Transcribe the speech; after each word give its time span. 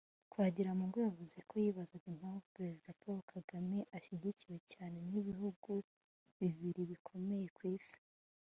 Twagiramungu 0.31 0.97
yavuze 1.07 1.37
ko 1.49 1.53
yibaza 1.63 1.93
impamvu 2.13 2.45
Perezida 2.55 2.97
Paul 3.01 3.19
Kagame 3.33 3.77
ashyigikiwe 3.97 4.57
cyane 4.71 4.97
n’ibihugu 5.09 5.71
bibiri 6.39 6.81
bikomeye 6.93 7.47
ku 7.57 7.61
isi 7.75 7.99